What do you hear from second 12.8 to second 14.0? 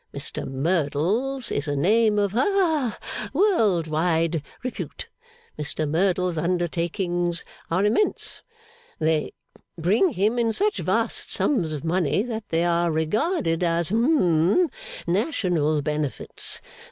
regarded as